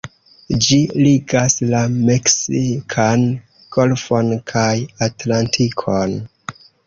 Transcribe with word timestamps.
Ĝi 0.67 0.77
ligas 1.07 1.55
la 1.73 1.81
Meksikan 2.07 3.27
Golfon 3.77 4.33
kaj 4.55 4.73
Atlantikon. 5.11 6.19